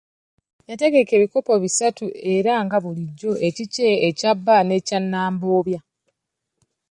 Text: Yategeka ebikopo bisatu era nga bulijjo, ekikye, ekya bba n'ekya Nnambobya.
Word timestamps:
Yategeka 0.69 1.11
ebikopo 1.17 1.51
bisatu 1.63 2.05
era 2.35 2.53
nga 2.65 2.77
bulijjo, 2.83 3.31
ekikye, 3.47 3.89
ekya 4.07 4.31
bba 4.37 4.55
n'ekya 4.67 4.99
Nnambobya. 5.01 5.79